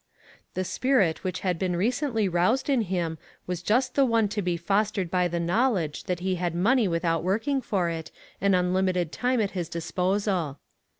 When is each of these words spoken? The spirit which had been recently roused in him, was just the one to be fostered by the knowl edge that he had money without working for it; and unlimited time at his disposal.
The 0.55 0.63
spirit 0.63 1.23
which 1.23 1.41
had 1.41 1.59
been 1.59 1.75
recently 1.75 2.27
roused 2.27 2.71
in 2.71 2.81
him, 2.81 3.19
was 3.45 3.61
just 3.61 3.93
the 3.93 4.03
one 4.03 4.29
to 4.29 4.41
be 4.41 4.57
fostered 4.57 5.11
by 5.11 5.27
the 5.27 5.39
knowl 5.39 5.77
edge 5.77 6.05
that 6.05 6.21
he 6.21 6.37
had 6.37 6.55
money 6.55 6.87
without 6.87 7.21
working 7.23 7.61
for 7.61 7.87
it; 7.87 8.09
and 8.41 8.55
unlimited 8.55 9.11
time 9.11 9.39
at 9.39 9.51
his 9.51 9.69
disposal. 9.69 10.57